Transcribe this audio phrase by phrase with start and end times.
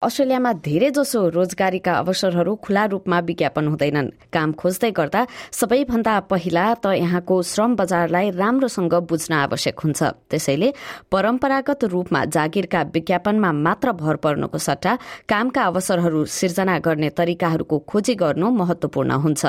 [0.00, 5.20] अस्ट्रेलियामा धेरै जसो रोजगारीका अवसरहरू खुला रूपमा विज्ञापन हुँदैनन्। काम खोज्दै गर्दा
[5.52, 10.00] सबैभन्दा पहिला त यहाँको श्रम बजारलाई राम्रोसँग बुझ्न आवश्यक हुन्छ।
[10.32, 10.68] त्यसैले
[11.12, 14.92] परम्परागत रूपमा जागिरका विज्ञापनमा मात्र भर पर्नुको सट्टा
[15.28, 19.44] कामका अवसरहरू सिर्जना गर्ने तरिकाहरूको खोजी गर्नु महत्वपूर्ण हुन्छ।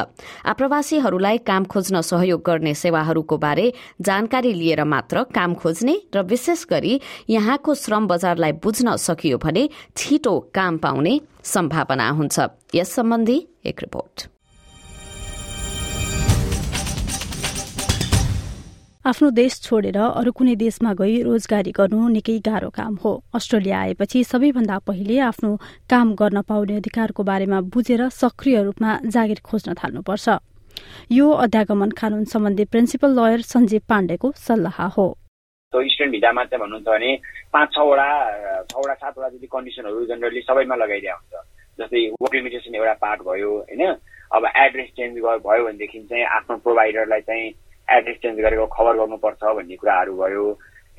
[0.52, 3.72] आप्रवासीहरूलाई काम खोज्न सहयोग गर्ने सेवाहरूको बारे
[4.04, 7.00] जानकारी लिएर मात्र काम खोज्ने र विशेष गरी
[7.32, 12.40] यहाँको श्रम बजारलाई बुझ्न सकियो भने छिटो काम पाउने सम्भावना हुन्छ।
[12.76, 14.28] यस सम्बन्धी एक रिपोर्ट
[19.02, 24.24] आफ्नो देश छोडेर अरू कुनै देशमा गई रोजगारी गर्नु निकै गाह्रो काम हो। अस्ट्रेलिया आएपछि
[24.24, 25.56] सबैभन्दा पहिले आफ्नो
[25.90, 30.30] काम गर्न पाउने अधिकारको बारेमा बुझेर सक्रिय रूपमा जागिर खोज्न थाल्नुपर्छ।
[31.12, 35.08] यो अध्यागमन कानून सम्बन्धी प्रिन्सिपल लयर सञ्जीव पाण्डेको सल्लाह हो।
[35.72, 37.16] स्टुडेन्ट भिजामा चाहिँ भन्नुहुन्छ भने
[37.54, 38.08] पाँच छवटा
[38.72, 41.34] छवटा सातवटा जति कन्डिसनहरू जेनरली सबैमा लगाइदिया हुन्छ।
[41.80, 43.84] जस्तै वर्क लिमिटेसन एउटा पार्ट भयो होइन?
[44.36, 47.48] अब एड्रेस चेन्ज भयो भनेदेखि चाहिँ आफ्नो प्रोभाइडरलाई चाहिँ
[47.88, 50.44] एड्रेस चेन्ज गरेको खबर गर्नुपर्छ भन्ने कुराहरू भयो।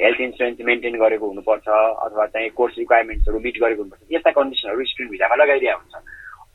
[0.01, 5.13] हेल्थ इन्सुरेन्स मेन्टेन गरेको हुनुपर्छ अथवा चाहिँ कोर्स रिक्वायरमेन्ट्सहरू मिट गरेको हुनुपर्छ। यस्ता कन्डिसनहरू स्टुडेन्ट
[5.13, 5.95] भिजामा लगाइदिया हुन्छ।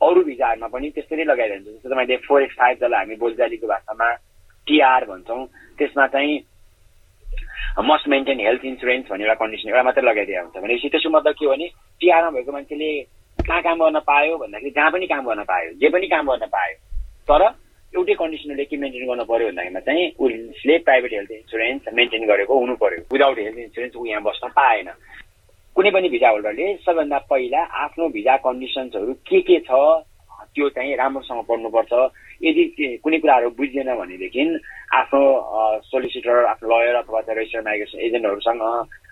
[0.02, 4.08] अरू भिजाहरूमा पनि त्यस्तै नै लगाइदिन्छ जस्तो मैले फोर एक्स फाइभ जसलाई हामी बोलचालीको भाषामा
[4.66, 5.42] टिआर भन्छौँ।
[5.78, 6.34] त्यसमा चाहिँ
[7.78, 11.44] मस्ट मेन्टेन हेल्थ इन्सुरेन्स भन्ने एउटा कन्डिसन एउटा मात्रै लगाइदिएको हुन्छ। भनेपछि त्यसको मतलब के
[11.46, 11.66] हो भने
[12.00, 12.90] टिआरमा भएको मान्छेले
[13.38, 16.74] कहाँ काम गर्न पायो भन्दाखेरि जहाँ पनि काम गर्न पायो जे पनि काम गर्न पायो।
[17.30, 17.42] तर
[17.94, 22.74] एउटै कन्डिसनले के मेन्टेन गर्नु पर्यो भन्दाखेरिमा चाहिँ उसले प्राइभेट हेल्थ इन्सुरेन्स मेन्टेन गरेको हुनु
[22.82, 24.88] पर्यो। विदाउट हेल्थ इन्सुरेन्स ऊ यहाँ बस्न पाएन।
[25.76, 29.70] कुनै पनि भिजा होल्डरले सबैभन्दा पहिला आफ्नो भिजा कन्डिसन्सहरू के के छ
[30.54, 31.92] त्यो चाहिँ राम्रोसँग पढ्नुपर्छ।
[32.42, 32.64] यदि
[33.02, 34.42] कुनै कुराहरू बुझिएन भनेदेखि
[34.98, 35.22] आफ्नो
[35.90, 38.62] सोलिसिटर आफ्नो लयर अथवा चाहिँ रेजिस्टर माइग्रेसन एजेन्टहरूसँग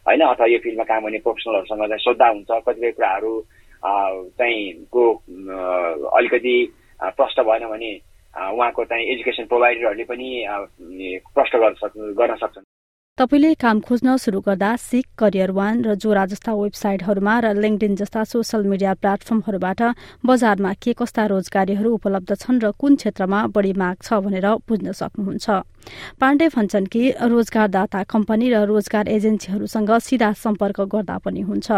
[0.06, 3.32] होइन अथवा यो फिल्डमा काम गर्ने प्रोफेसनलहरूसँग चाहिँ सोद्धा हुन्छ। कतिपय कुराहरू
[4.38, 4.60] चाहिँ
[4.94, 5.02] को
[6.18, 6.56] अलिकति
[7.18, 7.92] प्रष्ट भएन भने
[8.34, 10.28] उहाँको चाहिँ एजुकेसन प्रोभाइडरहरूले पनि
[11.34, 12.65] प्रष्ट गर्न सक् गर्न सक्छन्।
[13.18, 18.24] तपाईँले काम खोज्न शुरू गर्दा सिक करियर वान र जोरा जस्ता वेबसाइटहरूमा र लिङ्कडिन जस्ता
[18.28, 19.80] सोसल मिडिया प्लेटफर्महरूबाट
[20.20, 25.48] बजारमा के कस्ता रोजगारीहरू उपलब्ध छन् र कुन क्षेत्रमा बढी माग छ भनेर बुझ्न सक्नुहुन्छ।
[26.20, 31.68] पाण्डे भन्छन् कि रोजगारदाता कम्पनी र रोजगार एजेन्सीहरूसँग सिधा सम्पर्क गर्दा पनि हुन्छ।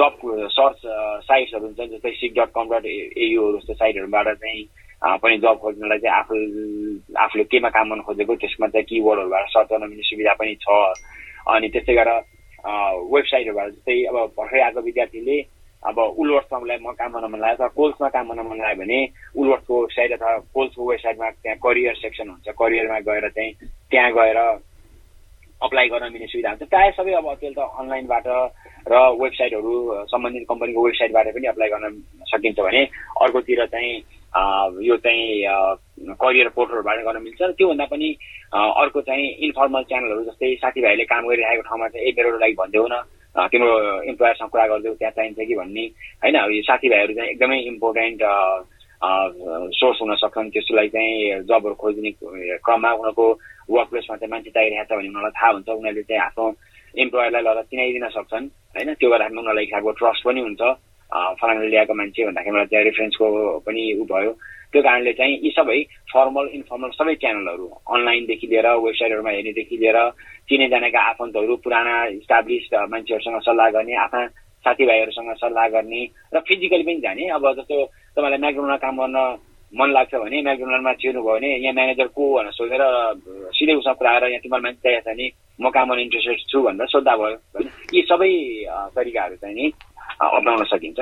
[0.00, 0.12] जब
[0.56, 0.80] सर्च
[1.28, 4.64] साइट्सहरू हुन्छ जस्तै सिक डट कम डट एयुहरू जस्तो साइटहरूबाट चाहिँ
[5.02, 6.34] पनि जब खोज्नलाई चाहिँ आफू
[7.24, 10.66] आफूले केमा काम गर्न खोजेको त्यसमा चाहिँ किवर्डहरूबाट सर्च गर्न मिल्ने सुविधा पनि छ।
[11.46, 12.20] अनि त्यस्तै गरेर
[13.12, 15.36] वेबसाइटहरूबाट जस्तै अब भर्खरै आएको विद्यार्थीले
[15.86, 18.98] अब उलवर्समा उसलाई म काम गर्न मन लाग्यो अथवा कोल्समा काम गर्न मन लाग्यो भने
[19.36, 23.52] उलवर्सको वेबसाइट अथवा कोल्सको वेबसाइटमा त्यहाँ करियर सेक्सन हुन्छ। करियरमा गएर चाहिँ
[23.90, 24.38] त्यहाँ गएर
[25.62, 28.26] अप्लाई गर्न मिल्ने सुविधा हुन्छ। प्रायः सबै अब अहिले त अनलाइनबाट
[28.90, 29.72] र वेबसाइटहरू
[30.10, 31.86] सम्बन्धित कम्पनीको वेबसाइटबाट पनि अप्लाई गर्न
[32.32, 32.82] सकिन्छ भने
[33.22, 33.94] अर्कोतिर चाहिँ
[34.34, 38.08] यो चाहिँ करियर पोर्टलबाट गर्न मिल्छ। र त्योभन्दा पनि
[38.52, 42.96] अर्को चाहिँ इन्फर्मल च्यानलहरू जस्तै साथीभाइले काम गरिरहेको ठाउँमा चाहिँ ए मेरो लागि भनिदेऊ न।
[43.36, 43.72] तिम्रो
[44.10, 45.54] इम्प्लोयरसँग कुरा गरिदेऊ त्यहाँ चाहिन्छ कि?
[45.56, 45.84] भन्ने।
[46.24, 48.20] होइन यो साथीभाइहरू चाहिँ एकदमै इम्पोर्टेन्ट
[49.76, 52.10] सोर्स हुन सक्छन्। त्यसको लागि चाहिँ जबहरू खोज्ने
[52.64, 53.26] क्रममा उनीहरूको
[53.70, 56.44] वर्क प्लेसमा चाहिँ मान्छे चाहिरहेको छ भने उनीहरूलाई थाहा हुन्छ। उनीहरूले चाहिँ आफ्नो
[56.96, 58.44] इम्प्लोयरलाई लगेर चिनाइदिन सक्छन्।
[58.76, 60.62] होइन त्यो गर्दाखेरि उनीहरूलाई खालको ट्रस्ट पनि हुन्छ।
[61.40, 63.26] फलानाले ल्याएको मान्छे भन्दाखेरि मलाई त्यहाँ रेफरेन्सको
[63.66, 64.32] पनि ऊ भयो।
[64.72, 65.78] त्यो कारणले चाहिँ यी सबै
[66.12, 69.98] फर्मल इन्फर्मल सबै च्यानलहरू अनलाइनदेखि लिएर वेबसाइटहरूमा हेर्नेदेखि लिएर
[70.48, 74.26] चिने जानेका आफन्तहरू पुराना इस्टाब्लिस मान्छेहरूसँग सल्लाह गर्ने आफ्ना
[74.64, 76.02] साथीभाइहरूसँग सल्लाह गर्ने
[76.34, 77.76] र फिजिकली पनि जाने। अब जस्तो
[78.16, 79.18] तपाईँलाई म्याकडोनल्डमा काम गर्न
[79.72, 82.82] मन लाग्छ भने म्याकडोनल्डमा छिर्नु भयो भने यहाँ म्यानेजर को भनेर सोधेर
[83.54, 85.26] सिधै उसँग कुरा आएर यहाँ तिमीलाई मान्छे चाहिएको छ भने
[85.62, 87.38] म काम गर्न इन्ट्रेस्टेड छु भनेर सोद्धा भयो।
[87.94, 88.30] यी सबै
[88.94, 89.66] तरिकाहरू चाहिँ नि
[90.16, 91.00] अप्नाउन सकिन्छ।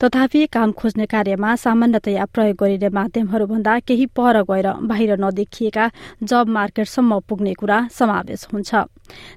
[0.00, 5.84] तथापि काम खोज्ने कार्यमा सामान्यतया प्रयोग गरिने माध्यमहरूभन्दा केही पर गएर बाहिर नदेखिएका
[6.22, 8.74] जब मार्केटसम्म पुग्ने कुरा समावेश हुन्छ।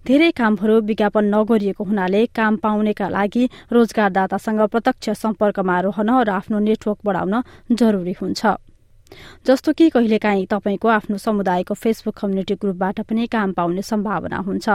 [0.07, 6.99] धेरै कामहरू विज्ञापन नगरिएको हुनाले काम पाउनेका लागि रोजगारदातासँग प्रत्यक्ष सम्पर्कमा रहन र आफ्नो नेटवर्क
[7.05, 7.41] बढाउन
[7.71, 8.41] जरुरी हुन्छ।
[9.47, 14.69] जस्तो कि कहिलेकाहीँ तपाईँको आफ्नो समुदायको फेसबुक कम्युनिटी ग्रुपबाट पनि काम पाउने सम्भावना हुन्छ।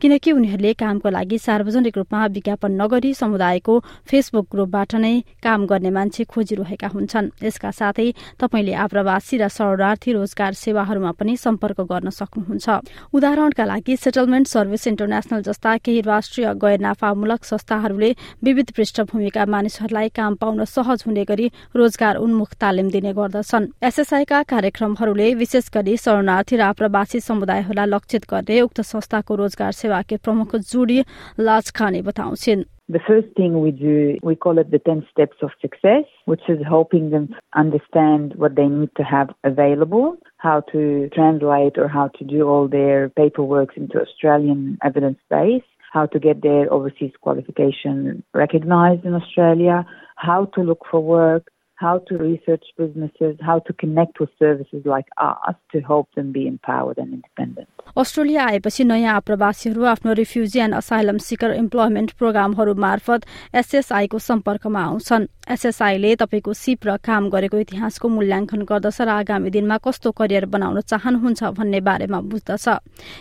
[0.00, 6.24] किनकि उनीहरूले कामको लागि सार्वजनिक रूपमा विज्ञापन नगरी समुदायको फेसबुक ग्रुपबाट नै काम गर्ने मान्छे
[6.28, 12.68] खोजिरहेका हुन्छन्। यसका साथै तपाईँले आप्रवासी र शरणार्थी रोजगार सेवाहरूमा पनि सम्पर्क गर्न सक्नुहुन्छ।
[13.16, 18.10] उदाहरणका लागि सेटलमेन्ट सर्भिस इन्टरनेशनल जस्ता केही राष्ट्रिय गैर नाफामूलक संस्थाहरूले
[18.44, 24.42] विविध पृष्ठभूमिका मानिसहरूलाई काम पाउन सहज हुने गरी रोजगार उन्मुख तालिम दिने गर्दछन्। छन् एसएसआईका
[24.50, 31.00] कार्यक्रमहरूले विशेष गरी शरणार्थी र आप्रवासी समुदायहरूलाई लक्षित गर्ने उक्त संस्थाको रोजगार सेवाकी प्रमुख जोडी
[31.38, 35.50] लाज खाने बताउँछिन् The first thing we do, we call it the 10 steps of
[35.62, 41.78] success, which is helping them understand what they need to have available, how to translate
[41.78, 46.70] or how to do all their paperwork into Australian evidence base, how to get their
[46.70, 49.86] overseas qualification recognized in Australia,
[50.16, 51.48] how to look for work,
[51.82, 56.46] how to research businesses, how to connect with services like us to help them be
[56.46, 57.68] empowered and independent.
[57.96, 63.26] Australia आएपछि नयाँ आप्रवासीहरू आफ्नो refugee and asylum seeker employment प्रोग्रामहरू मार्फत
[63.60, 69.76] एसएसआईको सम्पर्कमा आउँछन्। एसएसआईले तपाईँको सिप र काम गरेको इतिहासको मूल्याङ्कन गर्दछ र आगामी दिनमा
[69.86, 72.66] कस्तो करियर बनाउन चाहनुहुन्छ भन्ने बारेमा बुझ्दछ।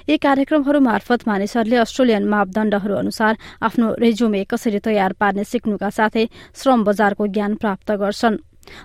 [0.09, 3.33] यी कार्यक्रमहरू मार्फत मानिसहरूले अस्ट्रेलियन मापदण्डहरू अनुसार
[3.65, 6.25] आफ्नो रेज्युमे कसरी तयार पार्ने सिक्नुका साथै
[6.55, 8.37] श्रम बजारको ज्ञान प्राप्त गर्छन्।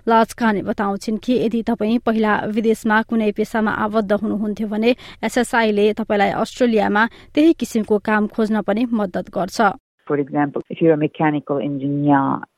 [0.09, 4.91] लाज खाने बताउँछिन् कि यदि तपाईँ पहिला विदेशमा कुनै पेसामा आबद्ध हुनुहुन्थ्यो भने
[5.25, 7.03] एसएसआईले तपाईँलाई अस्ट्रेलियामा
[7.35, 9.61] त्यही किसिमको काम खोज्न पनि मद्दत गर्छ।
[10.06, 10.97] For example, if you're a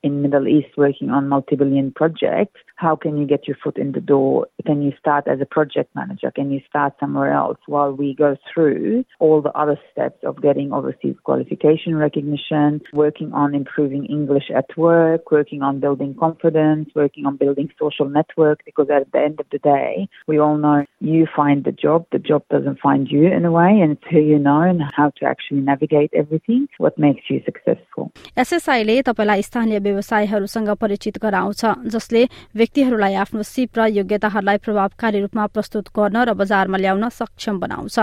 [0.04, 4.02] in Middle East working on multi-billion projects, how can you get your foot in the
[4.02, 4.48] door?
[4.66, 6.32] Can you start as a project manager?
[6.32, 10.74] Can you start somewhere else while we go through all the other steps of getting
[10.74, 17.38] overseas qualification recognition, working on improving English at work, working on building confidence, working on
[17.38, 18.60] building social network?
[18.66, 22.20] Because at the end of the day, we all know you find the job, the
[22.20, 25.26] job doesn't find you in a way, and it's who you know and how to
[25.26, 28.12] actually navigate everything, what makes you successful.
[28.38, 32.23] एसएसआईले तपाईँलाई स्थानीय व्यवसायहरूसँग परिचित गराउँछ जसले
[32.55, 37.99] व्यक्तिहरूलाई आफ्नो सिप र योग्यताहरूलाई प्रभावकारी रूपमा प्रस्तुत गर्न र बजारमा ल्याउन सक्षम बनाउँछ।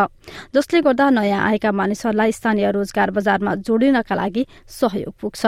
[0.51, 5.45] जसले गर्दा नयाँ आएका मानिसहरूलाई स्थानीय रोजगार बजारमा जोडिनका लागि सहयोग पुग्छ।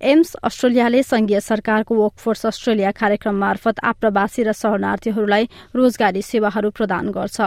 [0.00, 5.44] एम्स अस्ट्रेलियाले संघीय सरकारको वर्कफोर्स अस्ट्रेलिया कार्यक्रम मार्फत आप्रवासी र शरणार्थीहरूलाई
[5.76, 7.38] रोजगारी सेवाहरू प्रदान गर्छ।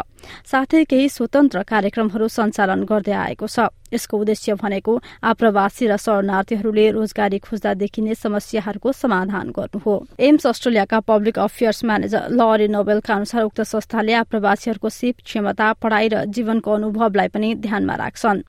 [0.46, 4.94] साथै केही स्वतन्त्र कार्यक्रमहरू सञ्चालन गर्दै आएको छ। यसको उद्देश्य भनेको
[5.24, 12.28] आप्रवासी र शरणार्थीहरूले रोजगारी खोज्दा देखिने समस्याहरूको समाधान गर्नु हो एम्स अस्ट्रेलियाका पब्लिक अफेयर्स म्यानेजर
[12.34, 18.44] लरी नोबेलका अनुसार उक्त संस्थाले आप्रवासीहरूको सिप क्षमता पढ़ाई र जीवनको अनुभवलाई पनि ध्यानमा राख्छन्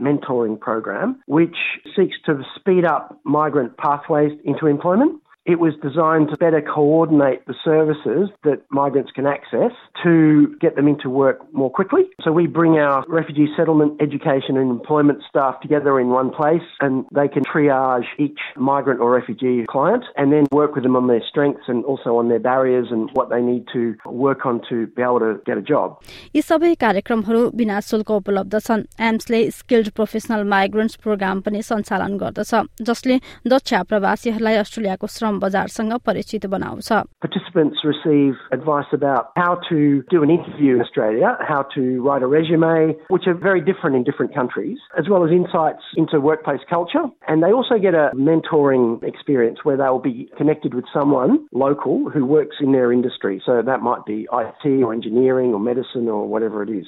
[0.00, 1.56] Mentoring Program, which
[1.94, 5.20] seeks to speed up migrant pathways into employment.
[5.49, 9.73] It was designed to better coordinate the services that migrants can access
[10.03, 12.01] to get them into work more quickly.
[12.23, 17.05] So we bring our refugee settlement, education and employment staff together in one place and
[17.13, 21.21] they can triage each migrant or refugee client and then work with them on their
[21.29, 25.03] strengths and also on their barriers and what they need to work on to be
[25.03, 26.01] able to get a job.
[26.35, 32.83] यी सबै कार्यक्रमहरू बिना शुल्क उपलब्ध छन् एम्सले skilled professional migrants programme पनि सञ्चालन गर्दछ
[32.89, 33.21] जसले
[33.55, 36.91] दक्ष प्रवासीहरूलाई अस्ट्रेलियाको श्रम श्रम बजारसँग परिचित बनाउँछ
[37.21, 42.27] Participants receive advice about how to do an interview in Australia, how to write a
[42.27, 47.05] resume, which are very different in different countries, as well as insights into workplace culture.
[47.27, 52.25] And they also get a mentoring experience where they'll be connected with someone local who
[52.25, 53.41] works in their industry.
[53.45, 56.85] So that might be IT or engineering or medicine or whatever it is.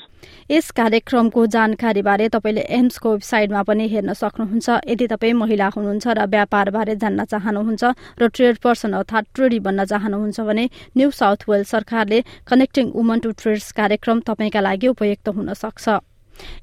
[0.51, 6.95] यस कार्यक्रमको जानकारीबारे तपाईँले एम्सको वेबसाइटमा पनि हेर्न सक्नुहुन्छ यदि तपाईँ महिला हुनुहुन्छ र व्यापारबारे
[7.03, 7.83] जान्न चाहनुहुन्छ
[8.21, 10.64] र ट्रेड पर्सन अर्थात् ट्रेडी बन्न चाहनुहुन्छ भने
[10.96, 15.98] न्यू साउथ वेल्स सरकारले कनेक्टिङ वुमन टु ट्रेड्स कार्यक्रम तपाईँका लागि उपयुक्त हुन सक्छ।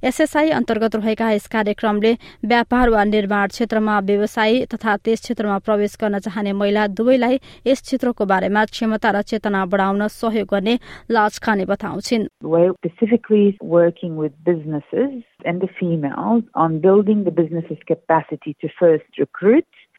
[0.03, 2.11] एसएसआई अन्तर्गत रहेका यस कार्यक्रमले
[2.45, 7.35] व्यापार वा निर्माण क्षेत्रमा व्यवसायी तथा त्यस क्षेत्रमा प्रवेश गर्न चाहने महिला दुवैलाई
[7.67, 10.75] यस क्षेत्रको बारेमा क्षमता र चेतना बढाउन सहयोग गर्ने
[11.11, 12.25] लाज खाने बताउँछिन्।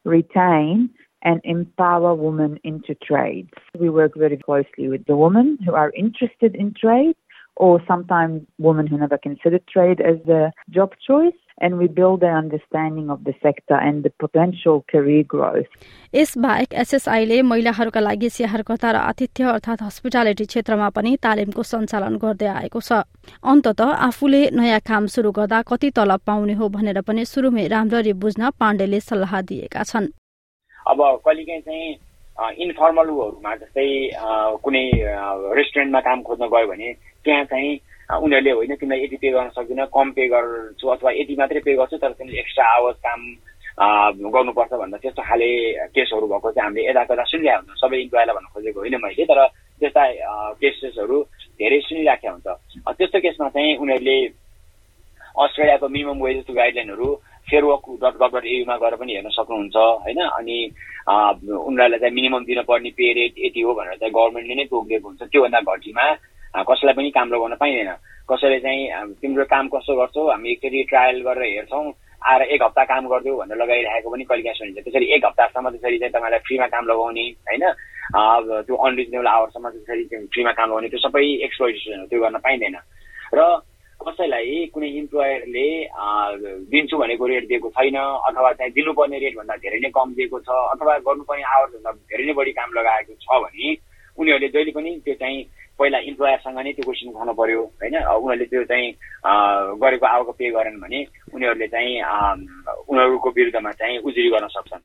[0.05, 0.77] Retain,
[1.23, 3.51] and empower women into trades.
[3.79, 7.17] We work very closely with the women who are interested in trade
[7.57, 11.39] or sometimes women who never considered trade as a job choice.
[11.63, 15.69] And we build their understanding of the sector and the potential career growth.
[16.15, 22.81] यसबाहेक एसएसआईले महिलाहरूका लागि स्याहारकर्ता र आतिथ्य अर्थात् hospitality क्षेत्रमा पनि तालिमको सञ्चालन गर्दै आएको
[22.81, 23.05] छ
[23.53, 28.51] अन्तत आफूले नयाँ काम शुरू गर्दा कति तलब पाउने हो भनेर पनि सुरुमै राम्ररी बुझ्न
[28.61, 30.09] पाण्डेले सल्लाह दिएका छन्
[30.91, 31.89] अब कहिलेकाहीँ चाहिँ
[32.65, 33.87] इन्फर्मलहरूमा जस्तै
[34.65, 34.85] कुनै
[35.59, 36.93] रेस्टुरेन्टमा काम खोज्न गयो भने
[37.25, 37.71] त्यहाँ चाहिँ
[38.11, 41.97] उनीहरूले होइन तिमीलाई यति पे गर्न सक्दिनँ कम पे गर्छु अथवा यति मात्रै पे गर्छु
[42.03, 43.21] तर तिमीले एक्स्ट्रा आवर्स काम
[44.35, 45.51] गर्नुपर्छ भन्दा त्यस्तो खाले
[45.95, 49.41] केसहरू भएको चाहिँ हामीले यता कता सुनिरहेको हुन्छ। सबै इम्प्लोइलाई भन्न खोजेको होइन मैले तर
[49.81, 50.03] त्यस्ता
[50.61, 51.17] केसेसहरू
[51.61, 52.49] धेरै सुनिराखेका हुन्छ।
[52.99, 54.17] त्यस्तो केसमा चाहिँ उनीहरूले
[55.45, 57.09] अस्ट्रेलियाको minimum wages गाइडलाइनहरू
[57.51, 60.21] Fair Work dot gov dot एयुमा गएर पनि हेर्न सक्नुहुन्छ होइन?
[60.39, 60.57] अनि
[61.09, 65.61] उनीहरूलाई चाहिँ मिनिमम दिनुपर्ने पे रेट यति हो भनेर चाहिँ गभर्मेन्टले नै तोकिदिएको हुन्छ। त्योभन्दा
[65.61, 66.07] घटीमा
[66.71, 67.91] कसैलाई पनि काम लगाउन पाइँदैन।
[68.31, 70.23] कसैले चाहिँ तिम्रो काम कस्तो गर्छौ?
[70.31, 71.85] हामी एकचोटि ट्रायल गरेर हेर्छौँ
[72.21, 75.99] आएर एक हप्ता काम गरिदियो भनेर लगाइरहेको पनि कहिले काहीँ सुनिन्छ। त्यसरी एक हप्तासम्म त्यसरी
[75.99, 77.65] चाहिँ तपाईँलाई फ्रीमा काम लगाउने होइन?
[78.67, 82.77] त्यो अनरिजनेबल आवरसम्म त्यसरी फ्रीमा काम लगाउने त्यो सबै एक्सप्लोइटेसन हो त्यो गर्न पाइँदैन।
[83.35, 83.41] र
[84.01, 85.67] कसैलाई कुनै इम्प्लोयरले
[86.73, 90.99] दिन्छु भनेको रेट दिएको छैन अथवा चाहिँ दिनुपर्ने रेटभन्दा धेरै नै कम दिएको छ अथवा
[91.09, 93.77] गर्नुपर्ने आवरभन्दा धेरै नै बढी काम लगाएको छ भने
[94.19, 95.39] उनीहरूले जहिले पनि त्यो चाहिँ
[95.79, 97.97] पहिला इम्प्लोयरसँग नै त्यो क्वेसन उठाउनु पर्यो होइन?
[97.97, 98.87] उनीहरूले त्यो चाहिँ
[99.81, 101.01] गरेको आवको पे गरेन भने
[101.35, 101.93] उनीहरूले चाहिँ
[102.89, 104.83] उनीहरूको विरुद्धमा चाहिँ उजुरी गर्न सक्छन्।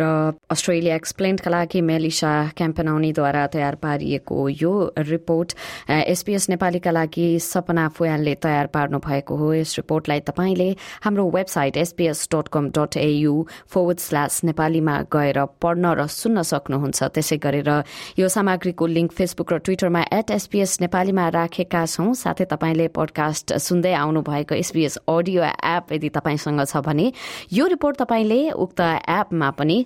[0.00, 5.54] र अस्ट्रेलिया एक्सप्लेन्डका लागि मेलिसा क्याम्पनाउनीद्वारा तयार पारिएको यो रिपोर्ट
[5.90, 10.68] एसपीएस नेपालीका लागि सपना फुयालले तयार पार्नु भएको हो। यस रिपोर्टलाई तपाईँले
[11.04, 13.34] हाम्रो website SBS dot com dot A U
[13.68, 17.70] forward slash नेपालीमा गएर पढ्न र सुन्न सक्नुहुन्छ। त्यसै गरेर
[18.18, 23.94] यो सामग्रीको लिङ्क फेसबुक र ट्विटरमा एट एसपीएस नेपालीमा राखेका छौं। साथै तपाईँले पडकास्ट सुन्दै
[23.94, 27.12] आउनु भएको एसपीएस अडियो एप यदि तपाईँसँग छ भने
[27.52, 29.85] यो रिपोर्ट तपाईँले उक्त एपमा पनि